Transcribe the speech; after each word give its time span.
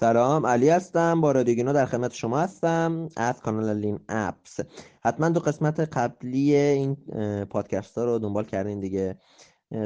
سلام 0.00 0.46
علی 0.46 0.68
هستم. 0.68 1.20
با 1.20 1.32
رادیو 1.32 1.72
در 1.72 1.86
خدمت 1.86 2.14
شما 2.14 2.38
هستم 2.38 3.08
از 3.16 3.40
کانال 3.40 3.76
لین 3.76 4.00
اپس. 4.08 4.60
حتما 5.04 5.28
دو 5.28 5.40
قسمت 5.40 5.80
قبلی 5.80 6.54
این 6.54 6.94
پادکست 7.44 7.98
ها 7.98 8.04
رو 8.04 8.18
دنبال 8.18 8.44
کردین 8.44 8.80
دیگه. 8.80 9.18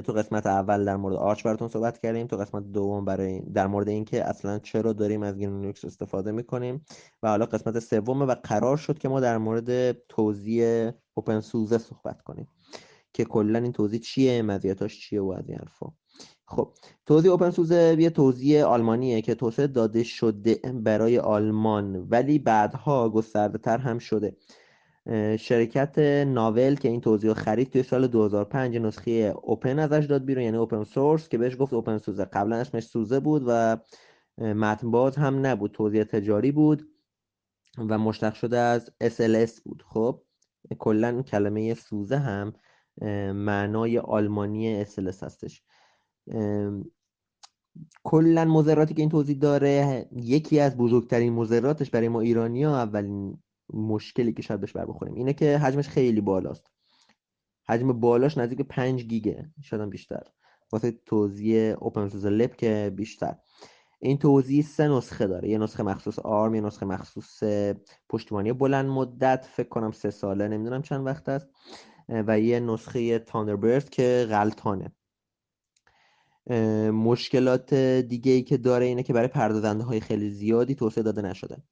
تو 0.05 0.13
قسمت 0.13 0.47
اول 0.47 0.85
در 0.85 0.97
مورد 0.97 1.17
آرچ 1.17 1.43
براتون 1.43 1.69
صحبت 1.69 1.99
کردیم. 1.99 2.27
تو 2.27 2.37
قسمت 2.37 2.73
دوم 2.73 3.05
برای 3.05 3.41
در 3.41 3.67
مورد 3.67 3.89
اینکه 3.89 4.25
اصلا 4.25 4.59
چرا 4.59 4.93
داریم 4.93 5.23
از 5.23 5.39
گنو 5.39 5.53
لینوکس 5.53 5.85
استفاده 5.85 6.33
می‌کنیم. 6.33 6.85
و 7.23 7.29
حالا 7.29 7.47
قسمت 7.47 7.79
سوم 7.79 8.23
و 8.23 8.35
قرار 8.35 8.77
شد 8.77 8.99
که 8.99 9.09
ما 9.09 9.21
در 9.21 9.39
مورد 9.39 9.93
توزیع 10.09 10.91
openSUSE 11.15 11.79
صحبت 11.79 12.23
کنیم. 12.23 12.49
که 13.13 13.25
کلا 13.25 13.59
این 13.59 13.73
توزیع 13.73 14.01
چیه 14.01 14.43
مزیتاش 14.43 15.01
چیه 15.01 15.21
و 15.21 15.35
از 15.39 15.49
این 15.49 15.59
حرفا. 15.59 15.87
خب 16.53 16.73
توضیح 17.07 17.31
اوپن 17.31 17.51
سوزه 17.51 17.97
یه 17.99 18.11
توضیح 18.11 18.65
آلمانیه 18.65 19.23
که 19.23 19.35
توسعه 19.35 19.67
داده 19.67 20.03
شده 20.03 20.55
برای 20.75 21.19
آلمان 21.19 21.97
ولی 22.11 22.39
بعدها 22.39 23.11
گسترده 23.11 23.59
تر 23.59 23.79
هم 23.79 23.99
شده. 23.99 24.37
شرکت 25.39 25.99
ناول 26.27 26.75
که 26.75 26.89
این 26.89 27.01
توضیح 27.01 27.33
خرید 27.33 27.71
توی 27.71 27.83
سال 27.83 28.07
2005 28.07 28.77
نسخه 28.77 29.35
اوپن 29.43 29.79
ازش 29.79 30.05
داد 30.05 30.25
بیرون 30.25 30.45
یعنی 30.45 30.57
اوپن 30.57 30.85
سورس 30.85 31.29
که 31.29 31.39
بهش 31.39 31.57
گفت 31.59 31.73
اوپن 31.73 31.99
سوزه 31.99 32.25
قبلا 32.25 32.57
اسمش 32.57 32.85
سوزه 32.85 33.21
بود 33.21 33.43
و 33.47 33.77
متن 34.39 34.91
باز 34.91 35.17
هم 35.17 35.47
نبود 35.47 35.73
توضیح 35.73 36.05
تجاری 36.05 36.53
بود 36.53 36.89
و 37.79 37.99
مشتق 37.99 38.35
شده 38.35 38.59
از 38.59 38.91
SLS 39.05 39.61
بود. 39.65 39.83
خب 39.87 40.23
کلا 40.79 41.23
کلمه 41.23 41.75
سوزه 41.75 42.17
هم 42.17 42.53
معنای 43.33 43.99
آلمانی 43.99 44.85
SLS 44.85 45.23
هستش. 45.23 45.63
کلا 48.05 48.45
مذراتی 48.45 48.95
که 48.95 49.03
این 49.03 49.11
توضیح 49.11 49.39
داره 49.39 50.07
یکی 50.13 50.61
از 50.61 50.77
بزرگترین 50.77 51.33
مذراتش 51.33 51.91
برای 51.91 52.09
ما 52.09 52.21
ایرانی 52.21 52.65
ها 52.65 52.77
اولین 52.77 53.43
مشکلی 53.75 54.33
که 54.33 54.43
شاید 54.43 54.61
بهش 54.61 54.73
بر 54.73 54.87
بخوریم 54.87 55.15
اینه 55.15 55.33
که 55.33 55.59
حجمش 55.59 55.89
خیلی 55.89 56.21
بالاست. 56.21 56.67
حجم 57.69 58.01
بالاش 58.01 58.39
نزدیک 58.39 58.63
5 58.63 59.05
گیگه 59.05 59.51
شاید 59.63 59.91
بیشتر. 59.91 60.23
واسه 60.73 60.91
توضیح 61.07 61.75
اوپن 61.79 62.09
سورس 62.09 62.25
لب 62.25 62.57
که 62.57 62.93
بیشتر. 62.97 63.37
این 64.01 64.19
توضیح 64.19 64.63
سه 64.63 64.89
نسخه 64.89 65.27
داره. 65.27 65.49
یه 65.49 65.59
نسخه 65.59 65.83
مخصوص 65.83 66.19
آرم 66.19 66.55
یه 66.55 66.61
نسخه 66.61 66.87
مخصوص 66.87 67.43
پشتیبانی. 68.09 68.53
بلند 68.53 68.87
مدت 68.87 69.45
فکر 69.45 69.69
کنم 69.69 69.91
سه 69.91 70.11
ساله 70.11 70.49
نمی‌دونم 70.49 70.83
چند 70.83 71.07
وقت 71.07 71.29
است. 71.29 71.49
و 72.09 72.41
یه 72.41 72.61
نسخه 72.61 73.19
تاندربرد 73.19 73.91
که 73.91 74.27
غلطانه. 74.31 74.93
مشکلات 76.91 77.75
دیگه 77.75 78.33
ای 78.33 78.43
که 78.43 78.57
داره 78.57 78.87
اینه 78.87 79.03
که 79.03 79.13
برای 79.13 79.29
پردازنده 79.29 79.85
های 79.85 80.01
خیلی 80.01 80.31
زیادی 80.31 80.75
توسعه 80.75 81.05
داده 81.05 81.23
نشده. 81.23 81.63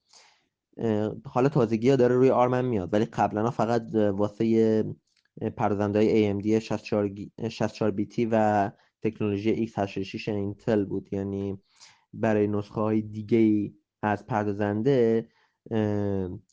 حالا 1.24 1.48
تازگی 1.48 1.90
ها 1.90 1.96
داره 1.96 2.14
روی 2.14 2.30
آرمن 2.30 2.64
میاد 2.64 2.94
ولی 2.94 3.04
قبلا 3.04 3.50
فقط 3.50 3.94
واسه 3.94 4.84
پردازنده 5.56 5.98
های 5.98 6.32
AMD 6.32 6.46
64 6.46 7.90
بیتی 7.90 8.28
و 8.32 8.70
تکنولوژی 9.02 9.66
x86 9.66 10.28
اینتل 10.28 10.84
بود. 10.84 11.08
یعنی 11.12 11.58
برای 12.12 12.46
نسخه 12.46 12.80
های 12.80 13.02
دیگه 13.02 13.38
ای 13.38 13.74
از 14.02 14.26
پردازنده 14.26 15.28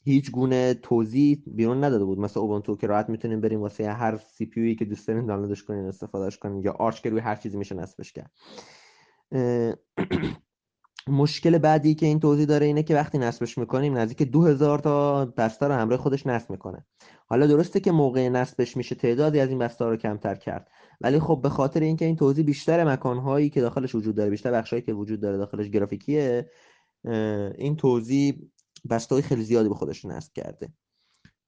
هیچ 0.03 0.31
گونه 0.31 0.73
توضیح 0.73 1.43
بیرون 1.47 1.83
نداده 1.83 2.05
بود. 2.05 2.19
مثل 2.19 2.39
اوبونتو 2.39 2.75
که 2.75 2.87
راحت 2.87 3.09
می‌تونیم 3.09 3.41
بریم 3.41 3.61
واسه 3.61 3.91
هر 3.91 4.17
سی 4.17 4.45
پی 4.45 4.75
که 4.75 4.85
دوست 4.85 5.07
دارین 5.07 5.25
دانلودش 5.25 5.63
کنین 5.63 5.85
استفادهش 5.85 6.37
کنین 6.37 6.63
یا 6.63 6.71
آرچ 6.71 7.01
که 7.01 7.09
روی 7.09 7.19
هر 7.19 7.35
چیزی 7.35 7.57
میشه 7.57 7.75
نصبش 7.75 8.13
کرد. 8.13 8.31
مشکل 11.07 11.57
بعدی 11.57 11.95
که 11.95 12.05
این 12.05 12.19
توضیح 12.19 12.45
داره 12.45 12.65
اینه 12.65 12.83
که 12.83 12.95
وقتی 12.95 13.17
نصبش 13.17 13.57
می‌کنیم 13.57 13.97
نزدیک 13.97 14.23
2000 14.23 14.79
تا 14.79 15.25
بسته 15.25 15.67
رو 15.67 15.73
همراه 15.73 15.99
خودش 15.99 16.27
نصب 16.27 16.49
می‌کنه. 16.49 16.85
حالا 17.27 17.47
درسته 17.47 17.79
که 17.79 17.91
موقع 17.91 18.29
نصبش 18.29 18.77
میشه 18.77 18.95
تعدادی 18.95 19.39
از 19.39 19.49
این 19.49 19.58
بسته 19.58 19.86
رو 19.86 19.97
کمتر 19.97 20.36
کرد 20.36 20.67
ولی 21.02 21.19
خب 21.19 21.39
به 21.43 21.49
خاطر 21.49 21.80
اینکه 21.80 22.05
این 22.05 22.15
توضیح 22.15 22.45
بیشتر 22.45 22.83
مکانهایی 22.83 23.49
که 23.49 23.61
داخلش 23.61 23.95
وجود 23.95 24.15
داره 24.15 24.30
بیشتر 24.30 24.52
بخشهایی 24.52 24.81
که 24.81 24.93
وجود 24.93 25.19
داره 25.19 25.37
داخلش 25.37 25.69
گرافیکیه 25.69 26.49
این 27.58 27.75
توضیح 27.75 28.49
بسته 28.89 29.21
خیلی 29.21 29.43
زیادی 29.43 29.70
به 29.70 29.75
خودش 29.75 30.05
نصب 30.05 30.33
کرده. 30.33 30.70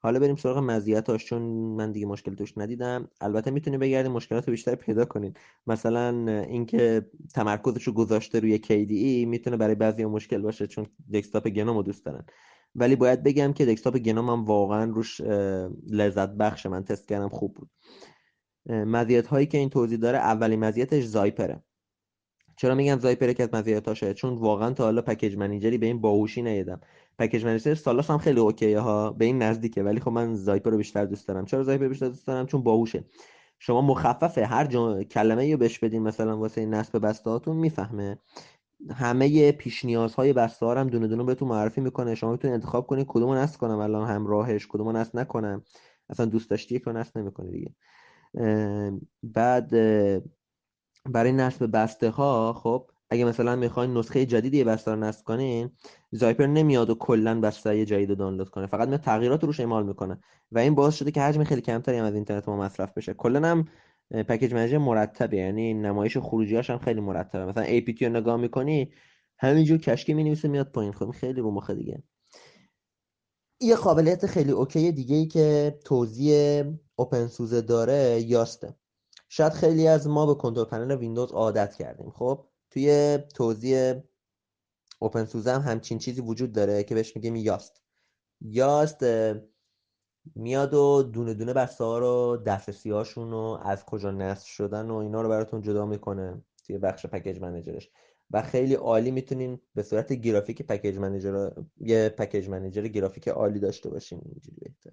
حالا 0.01 0.19
بریم 0.19 0.35
سراغ 0.35 0.57
مزیتاش 0.57 1.25
چون 1.25 1.41
من 1.41 1.91
دیگه 1.91 2.05
مشکل 2.05 2.35
توش 2.35 2.57
ندیدم. 2.57 3.07
البته 3.21 3.51
می‌تونید 3.51 3.79
بگردید 3.79 4.11
مشکلات 4.11 4.49
بیشتر 4.49 4.75
پیدا 4.75 5.05
کنید 5.05 5.39
مثلا 5.67 6.31
اینکه 6.43 7.09
تمرکزش 7.35 7.83
رو 7.83 7.93
گذاشته 7.93 8.39
روی 8.39 8.57
KDE 8.57 9.27
می‌تونه 9.27 9.57
برای 9.57 9.75
بعضی 9.75 10.05
مشکل 10.05 10.41
باشه 10.41 10.67
چون 10.67 10.87
دسکتاپ 11.13 11.47
گنوم 11.47 11.77
رو 11.77 11.83
دوست 11.83 12.05
دارن. 12.05 12.25
ولی 12.75 12.95
باید 12.95 13.23
بگم 13.23 13.53
که 13.53 13.65
دسکتاپ 13.65 13.97
گنوم 13.97 14.29
هم 14.29 14.45
واقعا 14.45 14.91
روش 14.91 15.21
لذت 15.91 16.29
بخش 16.29 16.65
من 16.65 16.83
تست 16.83 17.07
کردم 17.07 17.29
خوب 17.29 17.53
بود. 17.53 17.69
مزیت 18.65 19.27
هایی 19.27 19.45
که 19.45 19.57
این 19.57 19.69
توضیح 19.69 19.97
داره 19.97 20.17
اولین 20.17 20.59
مزیتش 20.59 21.03
زایپره. 21.03 21.63
چرا 22.59 22.75
میگم 22.75 22.99
زایپر 22.99 23.33
که 23.33 23.43
از 23.43 23.49
مزیتاشه؟ 23.53 24.13
چون 24.13 24.33
واقعا 24.33 24.73
تا 24.73 24.83
حالا 24.83 25.01
پکیج 25.01 25.37
منیجری 25.37 25.77
به 25.77 25.85
این 25.85 26.01
باهوشی 26.01 26.41
ندیدم 26.41 26.81
پکیج 27.19 27.45
منیجر 27.45 27.75
سالاس 27.75 28.09
هم 28.09 28.17
خیلی 28.17 28.39
اوکیه 28.39 28.79
ها 28.79 29.11
به 29.11 29.25
این 29.25 29.41
نزدیکه 29.41 29.83
ولی 29.83 29.99
خب 29.99 30.11
من 30.11 30.35
زایپر 30.35 30.71
رو 30.71 30.77
بیشتر 30.77 31.05
دوست 31.05 31.27
دارم. 31.27 31.45
چرا 31.45 31.63
زایپر 31.63 31.87
بیشتر 31.87 32.07
دوست 32.07 32.27
دارم؟ 32.27 32.45
چون 32.45 32.63
باهوشه. 32.63 33.03
شما 33.59 33.81
مخففه 33.81 34.45
هر 34.45 34.65
جا 34.65 35.03
کلمه 35.03 35.51
رو 35.51 35.57
بهش 35.57 35.79
بدین 35.79 36.03
مثلا 36.03 36.37
واسه 36.37 36.65
نصب 36.65 37.05
بسته 37.05 37.29
هاتون 37.29 37.57
می‌فهمه. 37.57 38.17
همه 38.91 39.51
پیش 39.51 39.85
نیازهای 39.85 40.33
بسته 40.33 40.65
ها 40.65 40.75
هم 40.75 40.87
دونه 40.87 41.07
دونه 41.07 41.23
بهتون 41.23 41.47
معرفی 41.47 41.81
می‌کنه. 41.81 42.15
شما 42.15 42.31
می‌تونید 42.31 42.53
انتخاب 42.53 42.87
کنید 42.87 43.05
کدومو 43.09 43.35
نصب 43.35 43.59
کنم 43.59 43.79
الان 43.79 44.07
همراهش 44.09 44.67
کدومو 44.67 44.91
نصب 44.91 45.19
نکنم. 45.19 45.63
اصلا 46.09 46.25
دوست 46.25 46.49
داشتی 46.49 46.79
رو 46.79 46.93
نصب 46.93 47.17
نمی‌کنه 47.17 47.51
دیگه. 47.51 47.75
بعد 49.23 49.71
برای 51.11 51.31
نصب 51.31 51.69
بسته 51.73 52.09
ها 52.09 52.53
خب 52.53 52.89
اگه 53.09 53.25
مثلا 53.25 53.55
می‌خواین 53.55 53.93
نسخه 53.93 54.25
جدیدی 54.25 54.63
بسته 54.63 54.91
رو 54.91 54.99
نصب 54.99 55.23
کنین 55.25 55.71
زایپر 56.11 56.45
نمیاد 56.45 56.89
و 56.89 56.95
کلا 56.95 57.39
بسته 57.41 57.85
جدید 57.85 58.09
رو 58.09 58.15
دانلود 58.15 58.49
کنه. 58.49 58.67
فقط 58.67 58.87
میاد 58.87 59.01
تغییرات 59.01 59.43
روش 59.43 59.59
اعمال 59.59 59.85
می‌کنه. 59.85 60.19
و 60.51 60.59
این 60.59 60.75
باعث 60.75 60.95
شده 60.95 61.11
که 61.11 61.21
حجم 61.21 61.43
خیلی 61.43 61.61
کمتری 61.61 61.97
هم 61.97 62.05
از 62.05 62.15
اینترنت 62.15 62.49
ما 62.49 62.57
مصرف 62.57 62.93
بشه. 62.93 63.13
کلا 63.13 63.47
هم 63.47 63.67
پکیج 64.11 64.53
منیجر 64.53 64.77
مرتبه. 64.77 65.37
یعنی 65.37 65.73
نمایش 65.73 66.17
خروجیاش 66.17 66.69
هم 66.69 66.77
خیلی 66.77 67.01
مرتبه. 67.01 67.45
مثلا 67.45 67.65
APT 67.65 68.01
رو 68.01 68.09
نگاه 68.09 68.37
می‌کنی 68.37 68.91
همینجور 69.37 69.77
کشکی 69.77 70.13
می‌نویسه 70.13 70.47
میاد 70.47 70.71
پایین. 70.71 70.93
خب 70.93 71.11
خیلی 71.11 71.41
رو 71.41 71.51
مخه 71.51 71.73
دیگه. 71.73 72.03
یه 73.61 73.75
قابلیت 73.75 74.25
خیلی 74.25 74.51
اوکی 74.51 74.91
دیگه 74.91 75.15
ای 75.15 75.27
که 75.27 75.79
توضیح 75.85 76.63
اوپن 76.95 77.27
سوزه 77.27 77.61
داره 77.61 78.21
یاسته. 78.21 78.75
شاید 79.29 79.53
خیلی 79.53 79.87
از 79.87 80.07
ما 80.07 80.25
به 80.25 80.35
کنترل 80.35 80.65
پنل 80.65 80.95
ویندوز 80.95 81.31
عادت 81.31 81.75
کردیم. 81.75 82.11
خب 82.11 82.45
توی 82.69 83.17
توضیح 83.35 83.93
اوپن 84.99 85.25
سوزه 85.25 85.51
هم 85.51 85.61
همچین 85.61 85.97
چیزی 85.97 86.21
وجود 86.21 86.51
داره 86.51 86.83
که 86.83 86.95
بهش 86.95 87.15
میگیم 87.15 87.35
یاست. 87.35 87.81
یاست 88.41 89.05
میاد 90.35 90.73
و 90.73 91.03
دونه 91.03 91.33
دونه 91.33 91.53
بسته 91.53 91.83
ها 91.83 91.99
رو 91.99 92.37
دسترسی 92.45 92.89
هاشون 92.89 93.31
رو 93.31 93.59
از 93.63 93.85
کجا 93.85 94.11
نصب 94.11 94.45
شدن 94.45 94.89
و 94.89 94.95
اینا 94.95 95.21
رو 95.21 95.29
براتون 95.29 95.61
جدا 95.61 95.85
می‌کنه 95.85 96.41
توی 96.65 96.77
بخش 96.77 97.05
پکیج 97.05 97.39
منیجرش 97.39 97.89
و 98.31 98.41
خیلی 98.41 98.73
عالی 98.73 99.11
می‌تونین 99.11 99.59
به 99.75 99.83
صورت 99.83 100.13
گرافیک 100.13 100.61
پکیج 100.61 100.97
منیجر 100.97 101.49
یه 101.77 102.09
پکیج 102.09 102.49
منیجر 102.49 102.87
گرافیک 102.87 103.27
عالی 103.27 103.59
داشته 103.59 103.89
باشین. 103.89 104.21
اینجوری 104.25 104.57
بهتر 104.61 104.91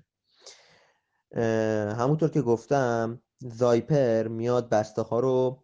همونطور 1.94 2.30
که 2.30 2.42
گفتم 2.42 3.22
Zypper 3.38 4.28
میاد 4.28 4.68
بسته 4.68 5.02
ها 5.02 5.20
رو 5.20 5.62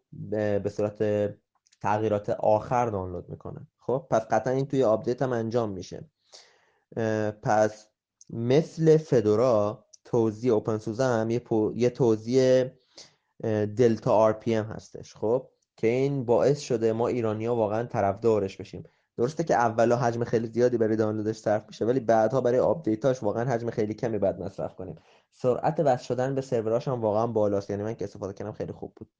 به 0.62 0.72
صورت 0.76 1.02
تغییرات 1.80 2.30
آخر 2.30 2.86
دانلود 2.86 3.28
می‌کنه. 3.28 3.66
خب 3.78 4.06
پس 4.10 4.22
قطعا 4.30 4.52
این 4.52 4.66
توی 4.66 4.84
آپدیت 4.84 5.22
هم 5.22 5.32
انجام 5.32 5.70
میشه. 5.70 6.10
پس 7.42 7.88
مثل 8.30 8.96
Fedora 8.96 9.84
توزیع 10.04 10.52
openSUSE 10.52 11.04
هم 11.04 11.30
یه, 11.30 11.42
یه 11.74 11.90
توزیع 11.90 12.64
Delta 13.76 14.12
RPM 14.12 14.64
هستش. 14.64 15.14
خب 15.14 15.48
که 15.76 15.86
این 15.86 16.24
باعث 16.24 16.60
شده 16.60 16.92
ما 16.92 17.08
ایرانی 17.08 17.46
ها 17.46 17.56
واقعا 17.56 17.86
طرفدارش 17.86 18.56
بشیم. 18.56 18.84
درسته 19.16 19.44
که 19.44 19.54
اولا 19.54 19.96
حجم 19.96 20.24
خیلی 20.24 20.46
زیادی 20.46 20.78
برای 20.78 20.96
دانلودش 20.96 21.36
صرف 21.36 21.64
میشه 21.66 21.84
ولی 21.84 22.00
بعدها 22.00 22.40
برای 22.40 22.58
آپدیتاش 22.58 23.22
واقعا 23.22 23.44
حجم 23.44 23.70
خیلی 23.70 23.94
کمی 23.94 24.18
باید 24.18 24.42
مصرف 24.42 24.74
کنیم. 24.74 24.96
سرعت 25.32 25.80
وصل 25.80 26.04
شدن 26.04 26.34
به 26.34 26.40
سروراش 26.40 26.88
هم 26.88 27.00
واقعا 27.00 27.26
بالاست. 27.26 27.70
یعنی 27.70 27.82
من 27.82 27.94
که 27.94 28.04
استفاده 28.04 28.32
کردم 28.32 28.52
خیلی 28.52 28.72
خوب 28.72 28.92
بود. 28.96 29.10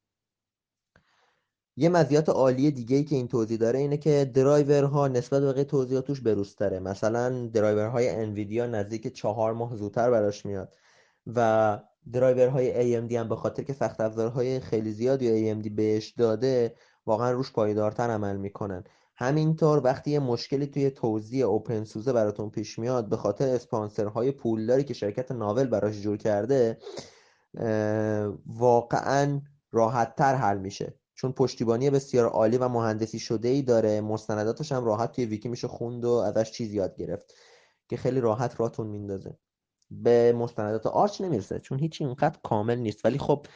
یه 1.76 1.88
مزیت 1.88 2.28
عالی 2.28 2.70
دیگه 2.70 2.96
ای 2.96 3.04
که 3.04 3.16
این 3.16 3.28
توزیع 3.28 3.58
داره 3.58 3.78
اینه 3.78 3.96
که 3.96 4.30
درایورها 4.34 5.08
نسبت 5.08 5.40
به 5.42 5.52
بقیه 5.52 5.64
توزیع 5.64 5.99
هاش 5.99 6.20
بروزتره 6.20 6.78
مثلا 6.78 7.46
درایورهای 7.46 8.08
NVIDIA 8.08 8.66
نزدیک 8.66 9.06
چهار 9.06 9.52
ماه 9.52 9.76
زودتر 9.76 10.10
براش 10.10 10.46
میاد 10.46 10.74
و 11.26 11.78
درایورهای 12.12 12.72
AMD 12.72 13.12
هم 13.12 13.28
به 13.28 13.36
خاطر 13.36 13.62
که 13.62 13.72
سخت 13.72 14.00
افزارهای 14.00 14.60
خیلی 14.60 14.92
زیادی 14.92 15.54
AMD 15.54 15.70
بهش 15.70 16.10
داده 16.10 16.74
واقعا 17.06 17.30
روش 17.30 17.52
پایدارتر 17.52 18.10
عمل 18.10 18.36
می‌کنن. 18.36 18.84
همینطور 19.22 19.80
وقتی 19.84 20.10
یه 20.10 20.18
مشکلی 20.18 20.66
توی 20.66 20.90
توزیع 20.90 21.46
openSUSE 21.46 22.12
براتون 22.12 22.50
پیش 22.50 22.78
میاد 22.78 23.08
به 23.08 23.16
خاطر 23.16 23.48
اسپانسرهای 23.48 24.30
پولداری 24.30 24.84
که 24.84 24.94
شرکت 24.94 25.32
Novell 25.32 25.66
براش 25.66 26.00
جور 26.00 26.16
کرده 26.16 26.78
واقعا 28.46 29.40
راحت 29.72 30.16
تر 30.16 30.34
حل 30.34 30.58
میشه. 30.58 30.94
چون 31.14 31.32
پشتیبانی 31.32 31.90
بسیار 31.90 32.26
عالی 32.26 32.56
و 32.56 32.68
مهندسی 32.68 33.18
شده 33.18 33.48
ای 33.48 33.62
داره 33.62 34.00
مستنداتش 34.00 34.72
هم 34.72 34.84
راحت 34.84 35.12
توی 35.12 35.24
ویکی 35.24 35.48
میشه 35.48 35.68
خوند 35.68 36.04
و 36.04 36.10
ازش 36.10 36.50
چیز 36.50 36.74
یاد 36.74 36.96
گرفت 36.96 37.34
که 37.88 37.96
خیلی 37.96 38.20
راحت 38.20 38.60
راتون 38.60 38.86
میندازه. 38.86 39.38
به 39.90 40.32
مستندات 40.32 40.86
Arch 40.86 41.20
نمی‌رسه 41.20 41.58
چون 41.58 41.78
هیچی 41.78 42.04
اینقدر 42.04 42.38
کامل 42.42 42.78
نیست. 42.78 43.04
ولی 43.04 43.18
خب 43.18 43.46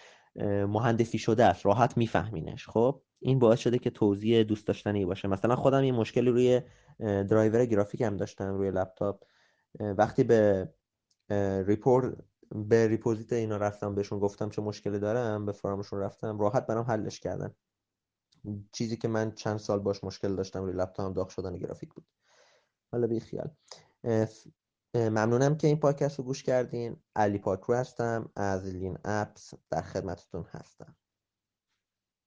مهندسی 0.69 1.19
شده 1.19 1.45
است 1.45 1.67
راحت 1.67 1.97
میفهمینش 1.97 2.69
خب؟ 2.69 3.03
این 3.19 3.39
باعث 3.39 3.59
شده 3.59 3.79
که 3.79 3.91
توزیع 3.91 4.43
دوست 4.43 4.67
داشتنی 4.67 5.05
باشه. 5.05 5.29
مثلا 5.29 5.57
خودم 5.57 5.85
یه 5.85 5.93
مشکلی 5.93 6.31
روی 6.31 6.61
درایور 6.99 7.67
گرافیک 7.67 8.01
هم 8.01 8.17
داشتم 8.17 8.55
روی 8.55 8.71
لپتاپ. 8.71 9.25
وقتی 9.81 10.25
به 10.25 10.69
ریپورت 11.67 12.15
به 12.51 12.87
ریپوزیت 12.87 13.33
اینا 13.33 13.57
رفتم 13.57 13.95
بهشون 13.95 14.19
گفتم 14.19 14.51
چه 14.51 14.63
مشکلی 14.63 14.99
دارم 14.99 15.47
به 15.47 15.53
فرامشون 15.53 16.01
رفتم 16.01 16.39
راحت 16.39 16.67
برام 16.67 16.85
حلش 16.85 17.21
کردن. 17.21 17.55
چیزی 18.73 18.97
که 18.97 19.09
من 19.09 19.33
چند 19.33 19.59
سال 19.59 19.79
باش 19.79 20.05
مشکل 20.05 20.37
داشتم 20.37 20.65
روی 20.65 20.73
لپتاپم 20.73 21.13
داغ 21.13 21.29
شدن 21.29 21.57
گرافیک 21.59 21.95
بود. 21.95 22.05
حالا 22.93 23.07
بی 23.07 23.21
خیال. 23.21 23.51
ممنونم 24.95 25.57
که 25.57 25.67
این 25.67 25.81
پادکست 25.81 26.19
رو 26.19 26.25
گوش 26.25 26.43
کردین. 26.43 26.97
علی 27.17 27.39
پاکرو 27.39 27.75
هستم 27.75 28.31
از 28.37 28.67
لین 28.67 28.99
اپس 29.05 29.55
در 29.71 29.83
خدمتتون 29.83 30.45
هستم. 30.51 30.97